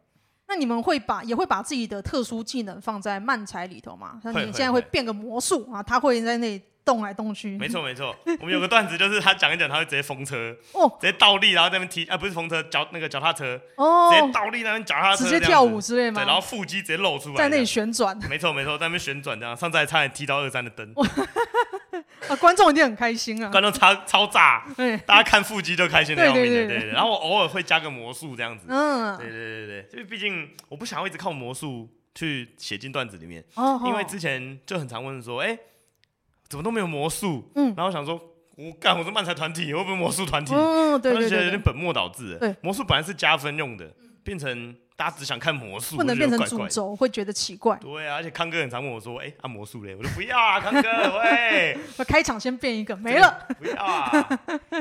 [0.46, 4.20] 那你们会把也会把自己的特殊技能放在漫才里头吗？
[4.24, 6.62] 那你现在会变个魔术啊，他会在那里。
[6.88, 8.16] 动来动去，没错没错。
[8.40, 16.22] 我们有个段子，就是他讲一讲，他会直接封车，哦，直接倒立，然后在那边踢，啊，不是封车，脚那个脚踏车，哦，直接倒立那边脚踏车，直接跳舞之类吗？
[16.22, 20.90] 对，然后腹肌直接露出来，在那里旋转，没错没错，在那边旋转这样，上次还差点踢到二三的灯，
[22.27, 26.79] 啊，观众一定很开心啊，观众超超炸，对，大家看腹肌就开心的要命的，对对。
[26.81, 26.90] 对。
[26.90, 35.59] 然后我偶尔会加个魔术这样子，嗯，对对对对，因为毕竟我不想要一直靠魔术去写进段子里面，哦，因为之前就很常问说，哎。
[36.49, 37.45] 怎么都没有魔术？
[37.55, 38.19] 嗯，然后想说，
[38.57, 42.37] 我干，我是漫才团体，我不是魔术团体，嗯，对对对，觉得有点本末倒置。
[42.41, 43.93] 对，魔术本来是加分用的，
[44.25, 47.77] 变成大家只想看魔术，不能变成主轴，会觉得奇怪。
[47.77, 49.95] 对啊，而且康哥很常问我说，哎，按魔术嘞？
[49.95, 50.89] 我说不要啊，康哥，
[51.21, 54.29] 喂， 我开场先变一个，没了，不要啊。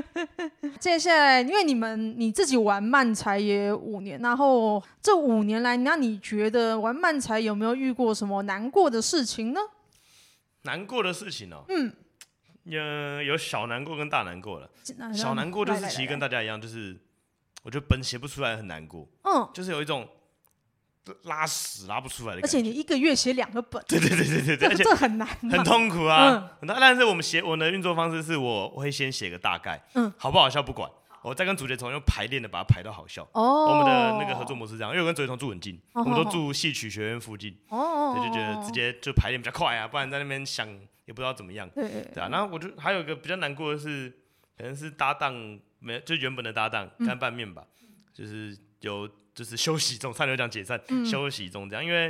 [0.79, 9.59] 接下来，因为你们你自己玩漫才也五年，然后这五年来，那你觉得玩漫才有没有遇过什么难过的事情呢？
[10.67, 11.91] 难过的事情哦，嗯，
[12.65, 14.69] 有有小难过跟大难过了。
[15.15, 16.95] 小难过就是其实跟大家一样，就是
[17.63, 20.07] 我觉得本写不出来很难过，嗯，就是有一种
[21.23, 22.41] 拉屎拉不出来的。
[22.41, 26.57] 而且你一个月写两个本，对对对对对，而且这很难，很痛苦啊。
[26.61, 30.91] 那但是我们写我的运作方式是我会先写个大概，嗯，好不好笑不管。
[31.27, 33.27] 我再跟竹节虫用排练的把它排到好笑。
[33.33, 37.57] 哦，我们的那个合作模式这样，因为我跟竹节虫住很近，我们都住戏曲学院附近。
[37.69, 40.67] 哦，对，就觉得直接就排练比较快啊，不然在那边想
[41.05, 41.69] 也不知道怎么样。
[41.69, 44.09] 对对啊，然后我就还有一个比较难过的是，
[44.57, 47.67] 可能是搭档没就原本的搭档干拌面吧，
[48.13, 52.07] 就是有就是休息中，差点讲解散，休息中这样，因为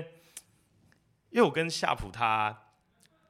[1.31, 2.55] 因为我跟夏普他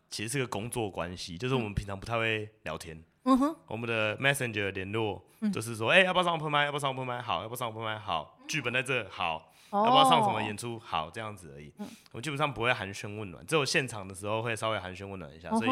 [0.10, 3.02] 其实是个工作关系，就是我们平常不太会聊天。
[3.30, 6.64] 嗯哼，我们的 Messenger 联络就是说，哎，要不要上 open mic？
[6.64, 7.22] 要不要上 open mic？
[7.22, 8.00] 好，要不要上 open mic？
[8.00, 10.80] 好，剧本在这，好，要不要上什么演出？
[10.80, 11.74] 好，这样子而已。
[12.14, 15.50] 我基本上不会寒暄问暖，只有现场的时候会稍微寒暄问暖一下。
[15.50, 15.70] 所以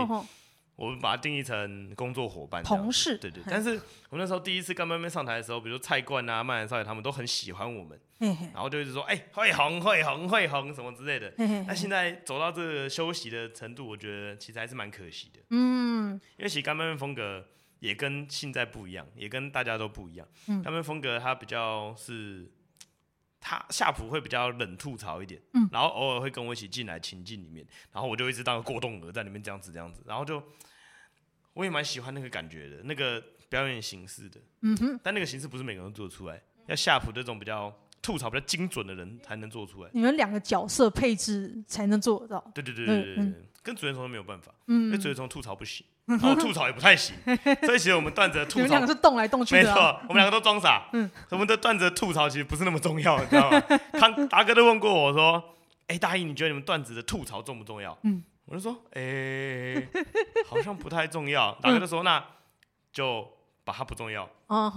[0.76, 3.18] 我们把它定义成工作伙伴、同事。
[3.18, 3.42] 对对。
[3.48, 8.00] 但是我那时候第一次跟妹妹上台的时候，比如说蔡冠啊、曼兰少爷他们都很喜欢我们，
[8.54, 11.34] 然后就一直说：“哎、欸，会红，会红，会红，什么之类的。”
[11.68, 15.40] 那现在走到这个休息的程度，我觉得其实还是蛮可惜的。
[15.50, 17.46] 嗯，因为其实干妹妹风格
[17.80, 20.28] 也跟现在不一样，也跟大家都不一样。
[20.48, 22.52] 干妹妹风格它比较是。
[23.48, 30.42] 他夏普会比较冷吐槽一点，嗯，然后偶尔会跟我一起进来情境里面，然后我就一直当个过动鹅在里面这样子这样子，然后就
[31.54, 45.86] 我也蛮喜欢那个感觉的，那个表演形式的，嗯哼，但那个形式不是每个人都做出来，要夏普这种比较吐槽比较精准的人才能做出来，你们两个角色配置才能做得到，对对对对对对，嗯、跟主演从没有办法，嗯，跟主演从吐槽不行。
[46.06, 47.16] 然后吐槽也不太行，
[47.66, 50.88] 所以其实我们段子的吐槽，你们两个是动来动去的，没错，我们两个都装傻。
[50.94, 53.60] 嗯，我们的段子的吐槽其实不是那么重要，你知道吗？
[53.94, 55.44] 康达哥都问过我说
[55.88, 59.88] ：“哎，大一，你觉得你们段子的吐槽重不重要？”嗯，我就说：“哎，
[60.48, 61.52] 好像不太重要。
[61.60, 62.24] ”达哥就说：“那
[62.94, 63.28] 就
[63.64, 64.30] 把它不重要，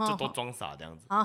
[0.08, 1.22] 就都装傻这样子。”哦，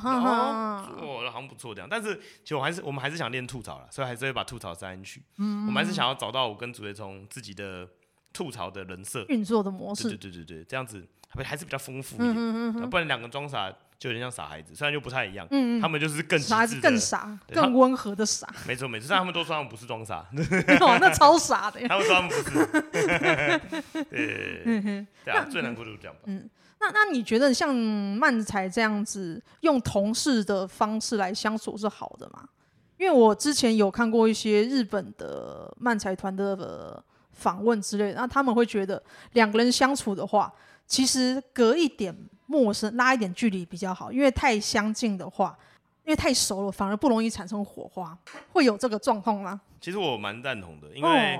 [1.31, 1.87] 好像不错这样。
[1.89, 2.13] 但是
[2.43, 5.23] 其实我还是我们还是想练吐槽了，所以还是会把吐槽塞进去。
[5.37, 7.87] 嗯，我们还是想要找到我跟祖叶从自己的。
[8.33, 11.07] 吐槽的人设运作的模式，对对对对，这样子
[11.43, 12.89] 还是比较丰富一点。
[12.89, 15.47] 不然两个装傻就有点像傻孩子，虽然又不太一样。
[15.51, 18.51] 嗯，他们就是更傻子，更傻，更温和的傻。
[18.67, 20.25] 没错没错，但他们都说他们不是装傻。
[20.81, 21.79] 哦，那超傻的。
[21.87, 22.43] 他们说他们不是。
[24.09, 24.81] 对
[25.23, 26.21] 对啊，最难过就是这样吧。
[26.25, 32.49] 嗯，那那你觉得像漫才这样子用同事的方式来相处是好的吗？
[32.97, 37.03] 因为我之前有看过一些日本的漫才团的。
[37.33, 39.01] 访问之类的，那他们会觉得
[39.33, 40.53] 两个人相处的话，
[40.87, 42.15] 其实隔一点
[42.45, 44.11] 陌生，拉一点距离比较好。
[44.11, 45.57] 因为太相近的话，
[46.05, 48.17] 因为太熟了，反而不容易产生火花。
[48.51, 49.59] 会有这个状况吗？
[49.81, 51.39] 其实我蛮赞同的，因为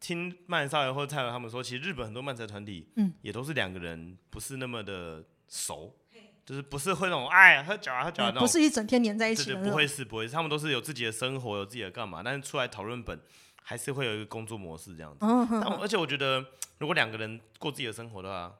[0.00, 13.18] 听曼少爷或者蔡和他们说，其实日本很多漫才团体，嗯，也都是两个人不是那么的熟，嗯、就是不是会那种哎喝酒啊喝酒啊那种，不是一整天黏在一起的，不会是不会是，他们都是有自己的生活，有自己的干嘛，但是出来讨论本。
[13.66, 16.44] 还是会有一个工作模式这样子，但而且我觉得，
[16.76, 18.54] 如果两个人过自己的生活的话，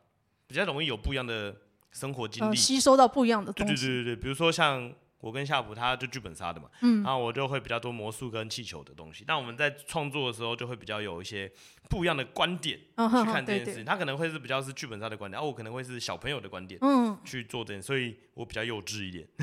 [0.46, 1.54] 比较容易有不一样的
[1.92, 3.74] 生活经历，吸收到不一样的东西。
[3.74, 4.90] 对对对对，比如说像
[5.20, 9.24] 我跟夏普，他就剧本杀的嘛，嗯，然后我就会比较多魔术跟气球的东西。
[9.28, 11.52] 那我们在创作的时候，就会比较有一些
[11.90, 13.84] 不一样的观点去看这件事情。
[13.84, 19.26] 他可能会是比较是剧本杀的观点，而我可能会是小朋友的观点，嗯，去做这件，所以我比较幼稚一点。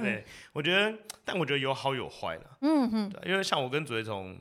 [0.00, 0.24] 对，
[0.54, 4.38] 我觉得，但我觉得有好有坏的，嗯哼，因为像我跟祖从。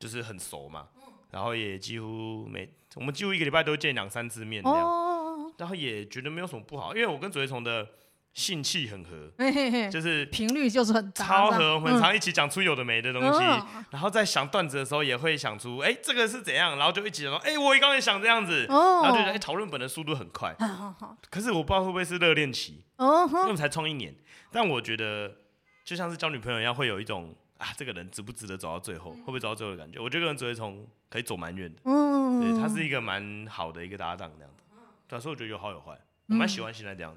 [0.00, 0.88] 就是很熟嘛，
[1.30, 7.86] 然后也几乎每我们几乎一个礼拜都见两三次面这样，哦、然后也觉得没有什么不好，因为我跟卓越崇的
[8.32, 9.90] 性气很合，嘿嘿嘿。
[9.90, 20.94] 就是频率就是很超合，我们常一起讲出有的没的东西，嗯、然后在想段子的时候也会想出，哎，这个是怎样，然后就一起说，哎，我刚才想这样子，哦、然后就讨论本的速度很快，哦、
[21.30, 24.14] 可是我不知道会不会是热恋期，哦、因为才创一年，
[24.50, 25.36] 但我觉得
[25.84, 27.36] 就像是交女朋友一样，会有一种。
[27.60, 29.10] 啊，这个人值不值得走到最后？
[29.12, 30.00] 会不会走到最后的感觉？
[30.00, 31.78] 我觉得个人只会从可以走蛮远的。
[31.84, 34.64] 嗯，对，他是一个蛮好的一个搭档，那样的。
[35.06, 35.94] 对，所以我觉得有好有坏，
[36.28, 37.14] 我蛮喜欢现在这样。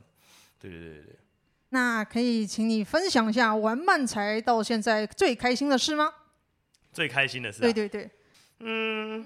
[0.60, 1.16] 对对对对对。
[1.70, 6.14] 那可以请你分享一下玩漫才到现在最开心的事吗？
[6.92, 7.62] 最开心的事？
[7.62, 8.12] 对对对。
[8.60, 9.26] 嗯，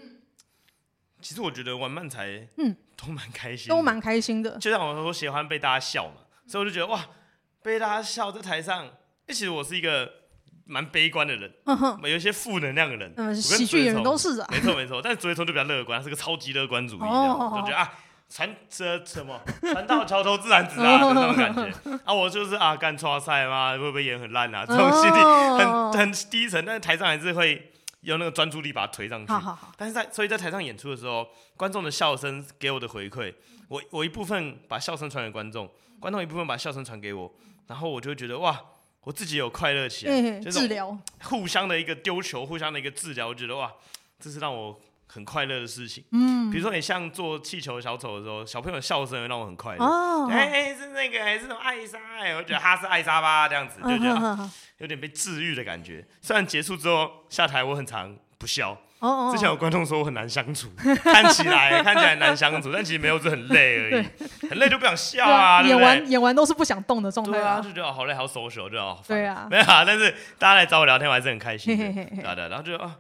[1.20, 4.56] 其实我觉得玩漫才，嗯，都蛮开心，都蛮开心的。
[4.60, 7.04] 就像我说，我喜欢被大家笑嘛，所以我就觉得哇，
[7.64, 8.88] 被大家笑在台上。
[9.28, 10.27] 其实我是一个。
[10.68, 11.52] 蛮悲观的人，
[12.04, 17.90] 有一些负能量的人，嗯，喜剧演员都是啊，没错没错，但是卓越聪就比较乐观，他是个超级乐观主义，就觉得啊，
[18.30, 19.40] 船这什么？
[19.62, 22.00] 船到桥头自然直啊， 那种感觉。
[22.04, 24.66] 啊，我就是啊，干错赛嘛，会不会演很烂啊？
[24.66, 25.16] 这种心理
[25.58, 29.34] 很很低沉，但是台上还是会用那个专注力把它推上去。
[29.78, 31.26] 但是在所以在台上演出的时候，
[31.56, 33.34] 观众的笑声给我的回馈，
[33.70, 35.70] 我我一部分把笑声传给观众，
[36.02, 37.32] 观众一部分把笑声传给我，
[37.68, 38.60] 然后我就会觉得哇。
[39.08, 40.60] 我自己有快乐起来，嗯、就是
[41.24, 43.72] 互相的一个丢球，互相的一个治疗，我觉得哇，
[44.20, 46.04] 这是让我很快乐的事情。
[46.12, 49.86] 嗯，比如说你像做气球小丑的时候，小朋友笑声会让我很快乐。
[49.86, 56.06] 哦，哎、欸，是那个，是那种艾莎，哎，我觉得他是艾莎吧，这样子，就觉得 有点被治愈的感觉。
[56.22, 58.78] 虽然结束之后下台，我很常不笑。
[59.00, 60.68] 哦，之前有观众说我很难相处，
[61.04, 64.06] 看起来 看起来难相处，但其实没有，是很累而已，
[64.50, 65.62] 很累就不想笑啊。
[65.62, 67.34] 演完演完都是不想动的状态。
[67.34, 71.94] 对啊，就觉得好累，好 social，就对啊，没有啊，但是大家来找我聊天，我还是很开心的。
[71.94, 72.96] 对的，然后就啊，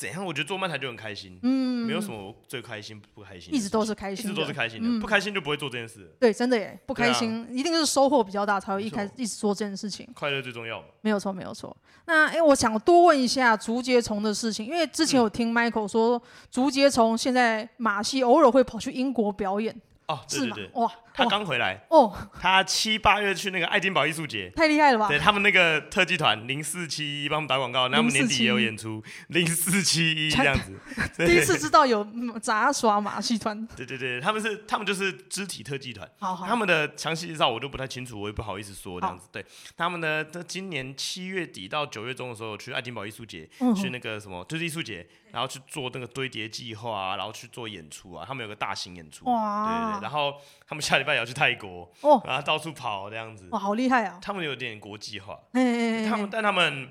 [0.00, 0.24] 怎样？
[0.24, 6.10] 我觉得做漫才就很开心，嗯，没有什么最开心不开心，一直都是开心，一直都是开心的，嗯、不开心就不会做这件事。
[6.18, 10.08] 对，真的耶，不开心、啊、一定是收获比较大才会一开始一直做这件事情。
[10.14, 10.82] 快乐最重要。
[11.02, 11.76] 没有错，没有错。
[12.06, 19.78] 那哎，我想多问一下竹节虫的事情，因为之前有听 Michael 说，嗯、竹节虫现在马戏偶尔会跑去英国表演。
[20.08, 25.08] 哦，对对对，哇，他刚回来哦，他七八月去那个爱丁堡艺术节，太厉害了吧？
[25.08, 30.78] 对他们那个特技团零四七一帮我们打广告，那他们年底也有演出零四七一这样子。
[31.26, 32.06] 第一次知道有
[32.40, 33.66] 杂耍马戏团。
[33.76, 39.28] 对对对，他们是他们就是肢体特技团，好好，他们的详细介绍我都不太清楚，我也不好意思说这样子。
[39.32, 39.44] 对，
[39.76, 45.06] 他们呢这今年七月底到九月中的时候去爱丁堡艺术节，去那个什么就是艺术节。
[45.32, 50.34] 然后去做那个堆叠计划啊，然后去做演出啊，他们有个大型演出，哇对对对，然后
[50.66, 54.20] 他们下礼拜也要去泰国，哦，然后到处跑这样子，哇，好厉害啊！
[54.22, 56.88] 他们有点国际化，嘿嘿嘿嘿，他们但他们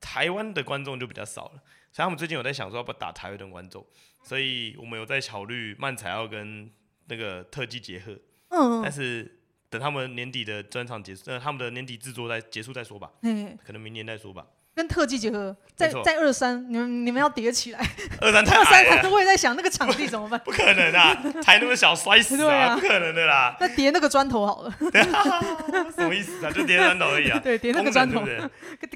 [0.00, 3.86] 台湾的观众就比较少了，所以他们最近有在想说要不要打台湾的观众，
[4.24, 6.68] 所以我们有在考虑漫才要跟
[7.06, 8.18] 那个特技结合，
[8.48, 14.46] 嗯，但是等他们年底的专场结束，呃，他们的年底制作再结束再说吧，嗯，可能明年再说吧。
[14.80, 17.86] 跟特技结合，在在二三，你们你们要叠起来。
[18.18, 20.40] 二三太矮了，我也在想那个场地怎么办？
[20.42, 21.14] 不可能啊，
[21.44, 23.54] 台那么小摔死啊，不可能的啦。
[23.60, 24.74] 那叠那个砖头好了。
[25.94, 26.50] 什么意思啊？
[26.50, 27.38] 就叠砖头而已啊。
[27.44, 28.22] 对，叠那个砖头，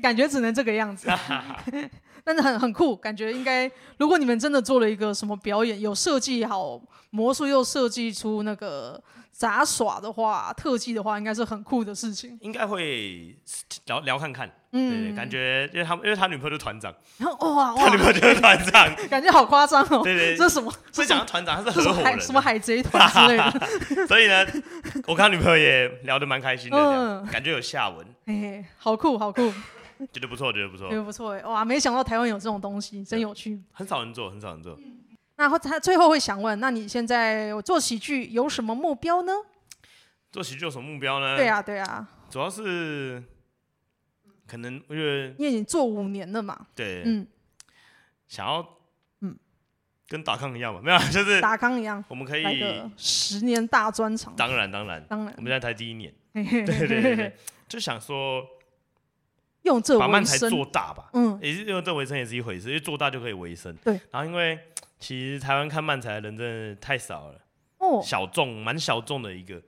[0.00, 1.06] 感觉只能这个样子。
[2.24, 8.98] 但是很很酷，感觉应该，如果你们真的做了一个什么表演，有设计好魔术，又设计出那个。
[9.36, 12.38] 杂耍的话，特技的话，应该是很酷的事情。
[12.40, 13.34] 应该会
[13.86, 20.02] 聊聊看看，嗯，对，感觉因为他因为他女朋友是团长，然后哇，他女朋友就是团长， 感觉好夸张哦。
[20.04, 20.72] 对对，这是什么？
[20.94, 24.06] 不是讲团长，他是合伙人，什么海贼团之类的。
[24.06, 24.46] 所以呢，
[25.08, 28.06] 我跟他女朋友也聊得蛮开心的，感觉有下文。
[28.26, 29.52] 哎，好酷，好酷，
[30.12, 31.32] 觉得不错，觉得不错，觉得不错。
[31.32, 33.60] 哎，哇，没想到台湾有这种东西，真有趣。
[33.72, 34.78] 很少人做，很少人做。
[35.36, 39.32] 那他最后会想问，那你现在做喜剧有什么目标呢？
[40.30, 41.36] 做喜剧有什么目标呢？
[41.36, 43.22] 对啊，对啊，主要是
[44.46, 47.26] 可能因为因为你做五年了嘛，对，嗯，
[48.26, 48.66] 想要
[49.20, 49.36] 嗯
[50.08, 52.62] 跟达康一样嘛，没有，就是达康一样，我们可以
[52.96, 57.36] 十年大专场，当然当然当然，我们现在才第一年， 对对对，
[57.68, 58.44] 就想说
[59.62, 64.58] 用这把漫才做大吧，嗯，也是用这维生也是一回事，因为做大就可以维生，对，然后因为
[64.98, 67.40] 其实台湾看漫才的人真的太少了，
[67.78, 69.62] 哦，小众蛮小众的一个。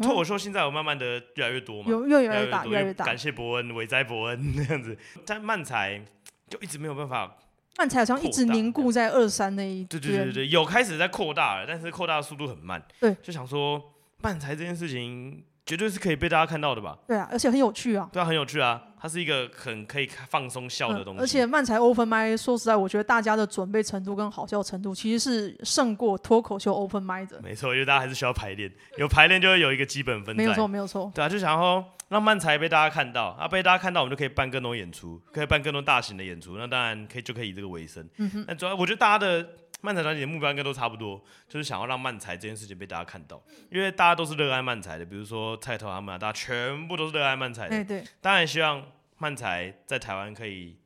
[0.00, 3.04] 脱口秀现在有慢慢的越来越多嘛，有越来越大，越来越大。
[3.04, 6.00] 感谢伯恩，伟哉伯恩那样子，但漫才
[6.48, 7.36] 就一直没有办法。
[7.78, 9.82] 漫才好像一直凝固在二三那一。
[9.84, 12.80] 对对对对，有开始在扩大了，但是扩大的速度很慢。
[13.00, 13.82] 对，就想说
[14.18, 15.42] 漫才这件事情。
[15.72, 16.98] 绝对是可以被大家看到的吧？
[17.06, 18.06] 对啊，而且很有趣啊。
[18.12, 21.20] 对啊，很有趣啊，它是一个很可以放松笑的东西。
[21.22, 27.40] 而且漫才 open mic，说实在，我觉得大家的准备程度跟好笑程度，其实是胜过脱口秀 open mic 的。
[27.42, 30.36] 没错，因为大家还是需要排练，有排练就会有一个基本分。
[30.36, 31.10] 没有错，没有错。
[31.14, 36.58] 对啊，就想说让漫才被大家看到啊，被大家看到，我们就可以办更多演出，可以办更多大型的演出。
[36.58, 38.06] 那当然可以，就可以以这个为生。
[38.18, 38.44] 嗯哼。
[38.46, 39.48] 那主要我觉得大家的。
[39.82, 47.84] 漫才团体的目标应该都差不多，就是想要让漫才这件事情被大家看到，因为大家都是热爱漫才的，比如说菜头他们啊，大家全部都是热爱漫才的。
[47.84, 48.08] 对对。
[48.20, 48.82] 当然希望
[49.18, 50.78] 漫才在台湾可以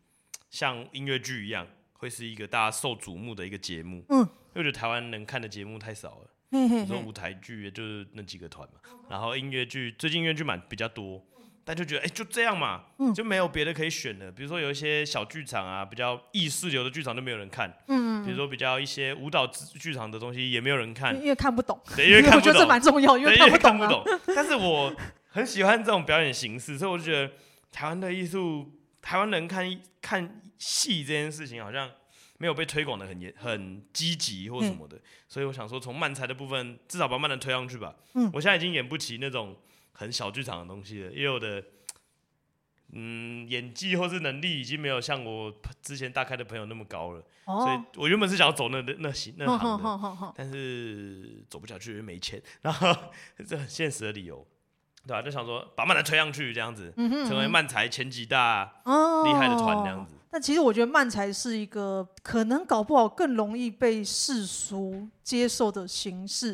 [0.50, 4.04] 像音乐剧一样，会是一个大家受瞩目的一个节目。
[4.08, 4.18] 嗯。
[4.18, 8.80] 因为我觉得台湾能看的节目太少了，你说舞台剧就是那几个团嘛，
[9.10, 11.22] 然后音乐剧最近音乐剧蛮比较多。
[11.68, 14.30] 但就觉得哎、欸，就这样嘛，嗯、就没有别的可以选的。
[14.30, 17.76] 比如说有一些小剧场啊，比较意识流的剧场都没有人看。
[17.88, 21.76] 嗯，比如说比较一些舞蹈剧场的东西也没有人看，因为看不懂。
[21.96, 22.38] 对，因为看不懂。
[22.38, 24.20] 我觉得这蛮重要，因为看不懂，看不懂。
[24.28, 24.94] 但是我
[25.26, 27.32] 很喜欢这种表演形式，所以我就觉得
[27.72, 29.68] 台湾的艺术，台湾人看
[30.00, 31.90] 看戏这件事情好像
[32.38, 34.96] 没有被推广的很严、很积极或什么的。
[34.96, 37.92] 嗯、所以我想说，从漫才的部分，至少把漫才推上去吧。
[38.14, 39.56] 嗯，我现在已经演不起那种。
[39.98, 41.64] 很小剧场的东西了，因为我的
[42.92, 52.94] 嗯演技或是能力已经没有像我之前大开的朋友那么高了，哦、所以我原本是想要走那那那行那行的，哦哦哦哦、但是走不下去，因为没钱，然后
[53.48, 54.46] 这很现实的理由，
[55.06, 55.22] 对吧、啊？
[55.22, 58.64] 就想说把漫才推上去，这样子，嗯哼嗯哼成为漫才前几大
[59.24, 60.14] 厉害的团这样子。
[60.30, 66.50] 但其实我觉得漫才是一个可能搞不好更容易被世俗接受的形式，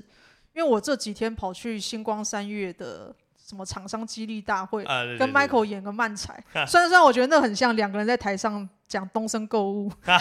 [0.54, 3.14] 因为我这几天跑去星光三月的。
[3.52, 4.82] 什么厂商激励大会，
[5.18, 10.18] 跟 Michael 演个漫才， 虽然虽然我觉得那很像两个人在台上讲东升购物， 那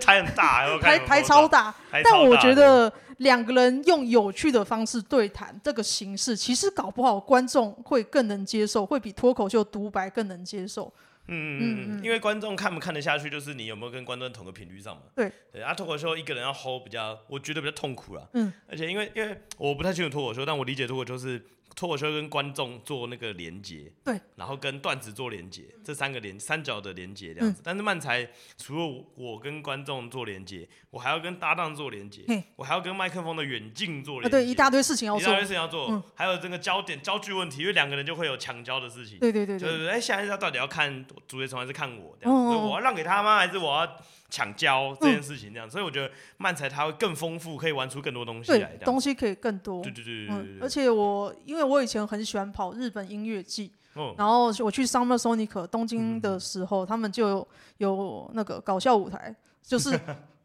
[0.00, 10.90] 台很大，台台超大，但我觉得两个人用有趣的方式对谈这个形式，其实搞不好观众会更能接受，会比脱口秀独白更能接受。
[11.28, 15.02] 嗯嗯嗯，因为观众看不看得下去，就是你有没有跟观众同个频率上嘛。
[15.14, 18.28] 对对，啊，脱口秀一个人要 hold 比较，我觉得比较痛苦啦。
[18.34, 21.44] 嗯，而且因为因为我不太清楚脱口秀，但我理解脱口秀是。
[21.74, 27.60] 脱口秀跟观众做那个连接，对，然后跟段子做连接，这三个连三角的连接这样子。
[27.60, 32.22] 嗯、但是漫才除了我跟观众做连接，我还要跟搭档做连接，
[32.56, 39.18] 我还要跟麦克风的远近做连接，对，一大堆事情要做，一大堆事情要做，嗯、还有这个焦点焦距问题，因为两个人就会有抢焦的事情。
[39.18, 42.16] 对对对对，对对对，哎，下一次到底要看主角从还是看我？
[42.20, 43.36] 这样，哦哦我要让给他吗？
[43.36, 43.96] 还是我要？
[44.28, 48.76] 抢胶这件事情这样，嗯、所以我觉得漫才它会更丰富，可以玩出更多东西来。
[48.84, 49.82] 东西可以更多。
[49.82, 57.48] 对对对对，对，而且我因为我以前很喜欢跑日本音乐季，哦、然后我去 Summer Sonic 东京的时候，嗯、他们就有，
[57.78, 59.98] 有那个搞笑舞台，就是。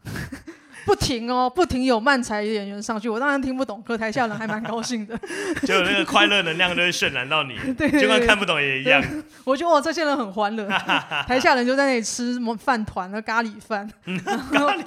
[0.86, 5.18] 不停哦，不停有漫才演员上去，我当然听不懂，可台下人还蛮高兴的，
[5.66, 9.04] 就有那个快乐能量都会渲染到你，对，就跟看不懂也一样。
[9.44, 10.68] 我觉得哇，这些人很欢乐，
[11.28, 13.90] 台下人就在那里吃什么饭团和咖喱饭，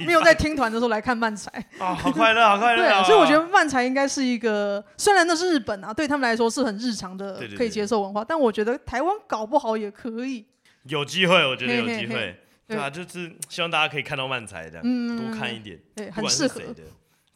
[0.01, 2.83] 没有在听团的时候来看漫才，哦，好快乐，好快乐。
[2.83, 10.45] 对，所以我觉得漫才应该是一个，虽然那是日本啊，对他们来说是很日常的，可以接受文化，但我觉得台湾搞不好也可以，
[10.85, 12.41] 有机会，我觉得有机会。
[12.67, 16.83] 对啊，就是希望大家可以看到漫才这样，多看一点，对，很适合的，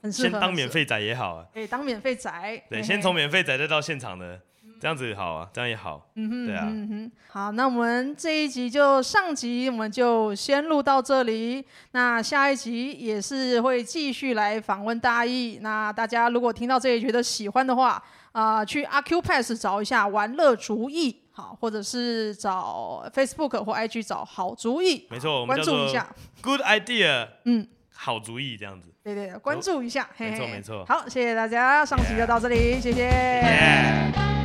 [0.03, 0.31] 很适合。
[0.31, 2.31] 先当免费仔也好啊，哎，当免费仔，
[2.71, 4.41] 对，先从免费仔再到现场的，
[4.81, 18.03] 这样子也好啊，这样也好，嗯哼，对啊，嗯哼，好，那我们这一集就上集我们就先录到这里，那下一集也是会继续来访问大义，那大家如果听到这里觉得喜欢的话，
[18.33, 21.25] 啊，去阿 Q Pass 找一下玩乐竹艺。
[21.39, 26.13] 好，或者是找 Facebook 或 IG 找好主意，没错，关注一下
[26.43, 27.65] ，Good idea，嗯，
[27.95, 34.38] 好主意这样子，对对，关注一下，没错没错，好，谢谢大家，上集就到这里，谢谢。